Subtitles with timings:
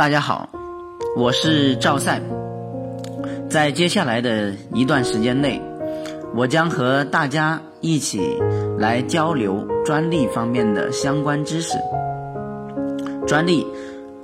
[0.00, 0.48] 大家好，
[1.14, 2.22] 我是赵赛。
[3.50, 5.60] 在接下来的一段时间内，
[6.34, 8.34] 我将和大家一起
[8.78, 11.76] 来交流专利方面的相关知识。
[13.26, 13.66] 专利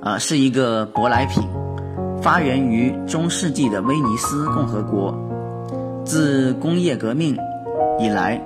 [0.01, 1.47] 啊是一个舶来品，
[2.23, 5.15] 发源于中世纪的威尼斯共和国。
[6.03, 7.37] 自工业革命
[7.99, 8.41] 以来，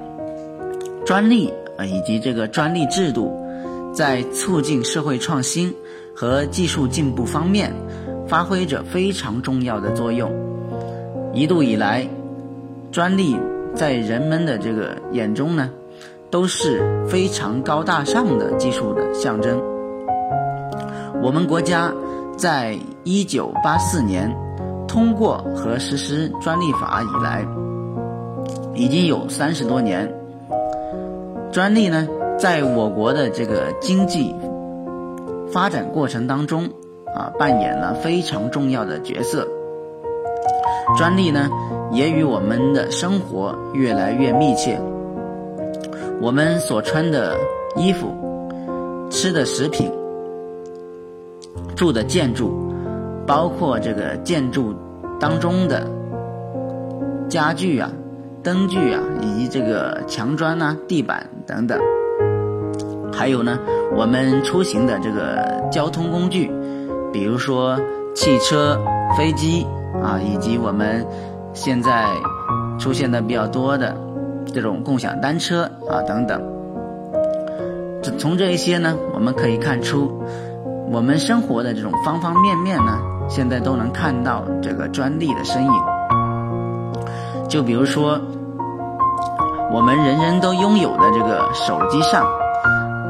[1.06, 3.34] 专利啊以及这个专利制度
[3.94, 5.74] 在促进社会创新。
[6.16, 7.74] 和技术进步方面
[8.28, 10.32] 发挥着非常重要的作用。
[11.34, 12.08] 一度以来，
[12.92, 13.36] 专利
[13.74, 15.70] 在人们的这个眼中呢，
[16.30, 19.62] 都是非常高大上的技术的象征。
[21.22, 21.94] 我们国家
[22.38, 24.30] 在一九八四年
[24.88, 27.46] 通过和实施专利法以来，
[28.76, 30.14] 已经有三十多年。
[31.52, 32.08] 专利呢，
[32.38, 34.36] 在我国的这个经济。
[35.54, 36.66] 发展过程当中，
[37.16, 39.48] 啊，扮演了非常重要的角色。
[40.98, 41.50] 专利呢，
[41.92, 44.80] 也与我们的生活越来越密切。
[46.22, 47.36] 我们所穿的
[47.76, 48.08] 衣服、
[49.10, 49.92] 吃的食品、
[51.76, 52.52] 住的建筑，
[53.26, 54.74] 包括这个建筑
[55.20, 55.88] 当中的
[57.28, 57.92] 家具啊、
[58.44, 61.80] 灯具啊，以及这个墙砖啊、地板等等。
[63.22, 63.60] 还有呢，
[63.96, 66.52] 我们出行的这个交通工具，
[67.14, 67.80] 比如说
[68.16, 68.76] 汽车、
[69.16, 69.64] 飞机
[70.04, 71.06] 啊，以及我们
[71.54, 72.08] 现在
[72.80, 73.96] 出现的比较多的
[74.52, 76.42] 这种共享单车啊等等。
[78.02, 80.24] 这从这一些呢，我们可以看出，
[80.92, 82.98] 我们生活的这种方方面面呢，
[83.30, 85.72] 现在都能看到这个专利的身影。
[87.48, 88.20] 就比如说，
[89.72, 92.26] 我们人人都拥有的这个手机上。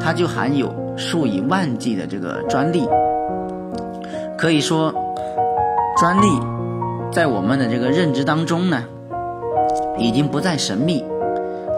[0.03, 2.87] 它就含有数以万计的这个专利，
[4.37, 4.93] 可以说，
[5.97, 6.27] 专利
[7.11, 8.83] 在我们的这个认知当中呢，
[9.99, 11.05] 已经不再神秘，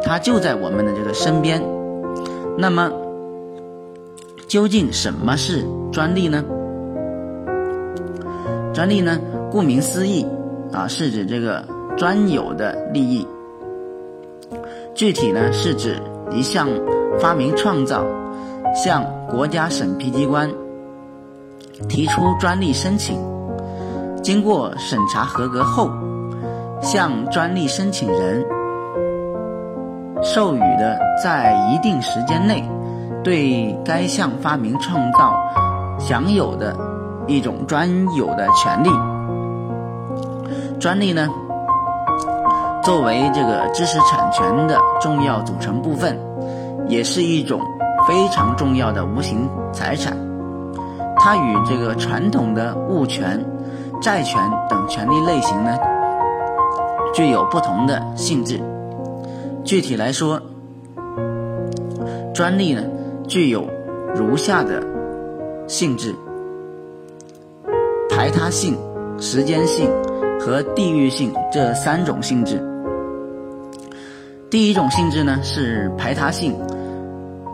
[0.04, 1.62] 它就在我们的这个身边。
[2.58, 2.92] 那么，
[4.48, 6.44] 究竟什么是专利呢？
[8.74, 9.20] 专利呢，
[9.52, 10.26] 顾名思义
[10.72, 11.66] 啊，是指这个
[11.98, 13.28] 专有的利益，
[14.96, 15.98] 具体呢是指
[16.32, 16.70] 一项。
[17.20, 18.04] 发明创造
[18.76, 20.50] 向国家审批机关
[21.88, 23.18] 提出专利申请，
[24.22, 25.90] 经过审查合格后，
[26.82, 28.46] 向专利申请人
[30.22, 32.64] 授予的在一定时间内
[33.24, 35.36] 对该项发明创造
[36.00, 36.76] 享有的
[37.28, 38.90] 一种专有的权利。
[40.80, 41.30] 专利呢，
[42.84, 46.33] 作为这个知识产权的重要组成部分。
[46.88, 47.62] 也是一种
[48.08, 50.18] 非常重要的无形财产，
[51.18, 53.44] 它与这个传统的物权、
[54.02, 55.78] 债权等权利类型呢，
[57.14, 58.60] 具有不同的性质。
[59.64, 60.42] 具体来说，
[62.34, 62.84] 专利呢
[63.28, 63.66] 具有
[64.14, 64.84] 如下的
[65.68, 66.14] 性质：
[68.10, 68.78] 排他性、
[69.18, 69.90] 时间性
[70.40, 72.62] 和地域性这三种性质。
[74.50, 76.54] 第一种性质呢是排他性。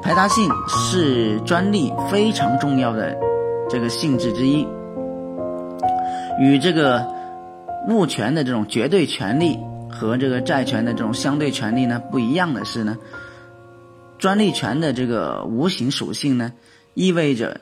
[0.02, 3.18] 排他性是专利非常重要的
[3.70, 4.68] 这个性质之一，
[6.40, 7.06] 与这个
[7.88, 9.60] 物权的这种绝对权利
[9.92, 12.98] 和这个债权的这种相对权利呢不一样的是呢，
[14.18, 16.54] 专利权的这个无形属性呢，
[16.96, 17.62] 意味着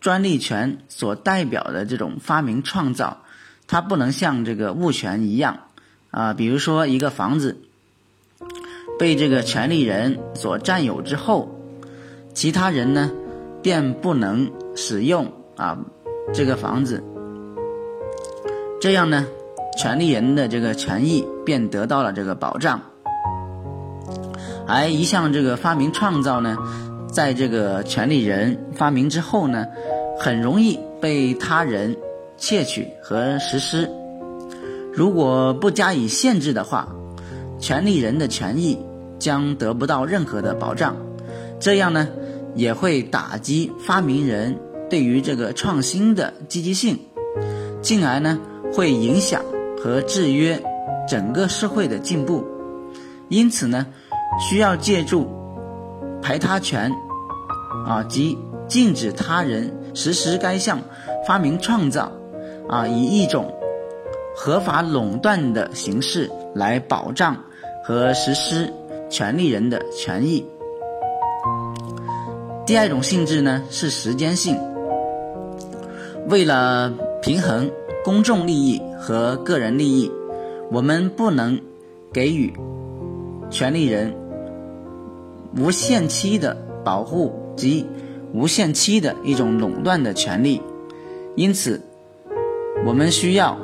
[0.00, 3.18] 专利权所代表的这种发明创造，
[3.66, 5.64] 它不能像这个物权一样
[6.10, 7.58] 啊，比如说一个房子
[8.98, 11.52] 被这个权利人所占有之后。
[12.36, 13.10] 其他人呢，
[13.62, 15.26] 便不能使用
[15.56, 15.78] 啊
[16.34, 17.02] 这个房子，
[18.78, 19.24] 这样呢，
[19.78, 22.78] 权利人的这个权益便得到了这个保障。
[24.66, 26.58] 而一项这个发明创造呢，
[27.08, 29.64] 在这个权利人发明之后呢，
[30.18, 31.96] 很容易被他人
[32.36, 33.90] 窃取和实施。
[34.92, 36.86] 如果不加以限制的话，
[37.58, 38.78] 权利人的权益
[39.18, 40.94] 将得不到任何的保障。
[41.58, 42.08] 这样呢？
[42.54, 44.58] 也会打击发明人
[44.88, 46.98] 对于这个创新的积极性，
[47.82, 48.38] 进而呢
[48.72, 49.44] 会影响
[49.78, 50.58] 和制约
[51.06, 52.46] 整个社会的进步。
[53.28, 53.86] 因此呢，
[54.40, 55.28] 需要借助
[56.22, 56.90] 排他权
[57.86, 60.80] 啊及禁止他人实施该项
[61.26, 62.10] 发明创造
[62.70, 63.52] 啊，以一种
[64.34, 67.36] 合法垄断的形式来保障
[67.84, 68.72] 和实施
[69.10, 70.46] 权利人的权益。
[72.66, 74.58] 第二种性质呢是时间性。
[76.28, 76.92] 为了
[77.22, 77.70] 平衡
[78.04, 80.10] 公众利益和个人利益，
[80.72, 81.60] 我们不能
[82.12, 82.52] 给予
[83.48, 84.12] 权利人
[85.56, 87.86] 无限期的保护及
[88.32, 90.60] 无限期的一种垄断的权利。
[91.36, 91.80] 因此，
[92.84, 93.56] 我们需要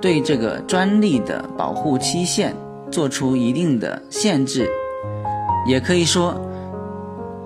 [0.00, 2.56] 对这个专利的保护期限
[2.90, 4.66] 做出一定的限制，
[5.66, 6.40] 也可以说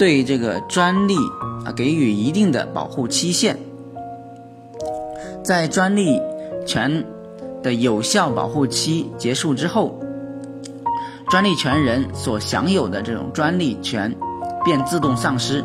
[0.02, 1.14] 对这个专利
[1.64, 3.56] 啊给予一定的保护期限。
[5.44, 6.20] 在专利
[6.66, 7.04] 权
[7.62, 10.00] 的有效保护期结束之后，
[11.28, 14.12] 专利权人所享有的这种专利权
[14.64, 15.62] 便自动丧失。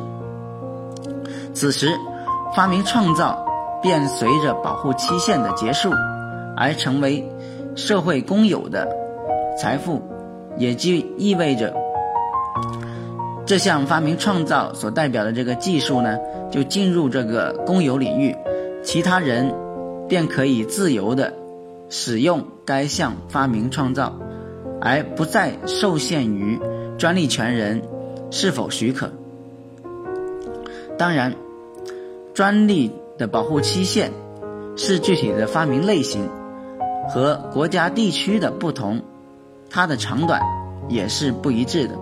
[1.55, 1.97] 此时，
[2.55, 3.43] 发明创造。
[3.79, 5.91] 便随着保护期限的结束
[6.55, 7.23] 而成为
[7.75, 8.87] 社会公有的
[9.55, 10.01] 财富，
[10.57, 11.75] 也就意味着
[13.47, 16.19] 这项发明创造所代表的这个技术呢，
[16.51, 18.35] 就进入这个公有领域，
[18.83, 19.55] 其他人
[20.07, 21.33] 便可以自由的
[21.89, 24.19] 使用该项发明创造，
[24.81, 26.59] 而不再受限于
[26.99, 27.81] 专利权人
[28.29, 29.11] 是否许可。
[30.99, 31.33] 当然，
[32.35, 32.91] 专利。
[33.17, 34.11] 的保护期限
[34.75, 36.29] 是具体的发明类型
[37.09, 39.01] 和国家地区的不同，
[39.71, 40.39] 它的长短
[40.88, 41.95] 也是不一致的。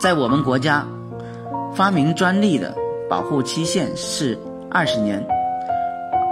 [0.00, 0.86] 在我们国家，
[1.74, 2.74] 发明专利的
[3.10, 4.38] 保护期限是
[4.70, 5.22] 二十年，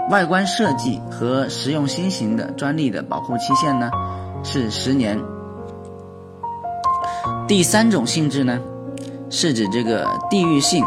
[0.09, 3.91] 外观设计和实用新型的专利的保护期限呢
[4.43, 5.20] 是十年。
[7.47, 8.59] 第三种性质呢，
[9.29, 10.82] 是指这个地域性。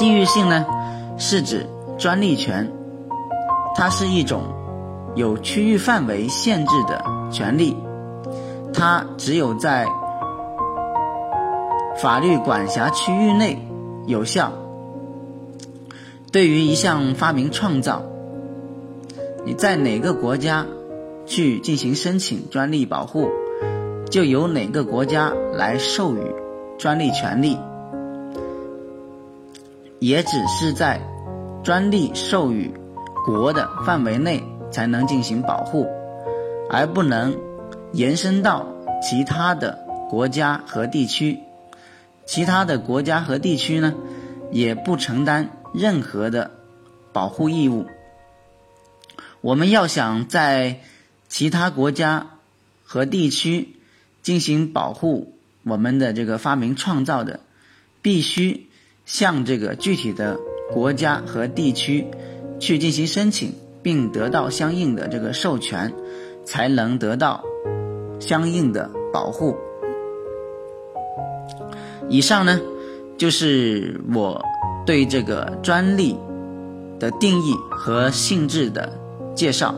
[0.00, 0.66] 地域性呢，
[1.16, 1.64] 是指
[1.96, 2.68] 专利权，
[3.76, 4.42] 它是一种
[5.14, 7.76] 有区域范围限制的权利，
[8.74, 9.86] 它只有在
[12.02, 13.64] 法律管辖区域内
[14.08, 14.52] 有效。
[16.32, 18.02] 对于一项发明创造，
[19.46, 20.66] 你在哪个国家
[21.26, 23.30] 去进行申请专利保护，
[24.10, 26.34] 就由哪个国家来授予
[26.76, 27.56] 专利权利。
[30.00, 31.00] 也只是在
[31.62, 32.74] 专利授予
[33.24, 35.86] 国的范围内才能进行保护，
[36.68, 37.36] 而不能
[37.92, 38.66] 延伸到
[39.00, 39.78] 其他的
[40.10, 41.38] 国家和地区。
[42.26, 43.94] 其他的国家和地区呢，
[44.50, 46.50] 也不承担任何的
[47.12, 47.86] 保护义务。
[49.40, 50.80] 我们要想在
[51.28, 52.38] 其他国家
[52.84, 53.76] 和地区
[54.22, 55.34] 进行保护
[55.64, 57.40] 我们的这个发明创造的，
[58.02, 58.68] 必须。
[59.04, 60.38] 向这个具体的
[60.72, 62.06] 国家和地区
[62.60, 63.52] 去进行申请，
[63.82, 65.92] 并得到相应的这个授权，
[66.44, 67.42] 才能得到
[68.20, 69.56] 相应的保护。
[72.12, 72.60] 以上呢，
[73.16, 74.38] 就是我
[74.84, 76.14] 对这个专利
[77.00, 78.92] 的定义和性质的
[79.34, 79.74] 介绍。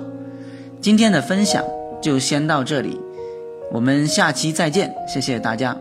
[0.80, 1.64] 今天的分享
[2.02, 3.00] 就先到这里，
[3.70, 5.78] 我们下期再见，谢谢大家。